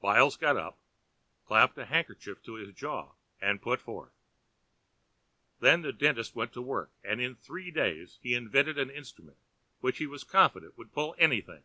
[0.00, 0.78] Byles got up,
[1.44, 4.12] clapped a handkerchief to his jaw, and put forth.
[5.58, 9.38] Then the dentist went to work, and in three days he invented an instrument
[9.80, 11.64] which he was confident would pull anything.